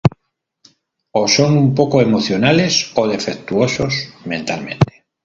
O 1.11 1.27
son 1.27 1.51
un 1.59 1.75
poco 1.75 2.01
emocionales 2.01 2.91
o 2.95 3.07
defectuosos 3.07 3.93
mentalmente. 4.25 5.05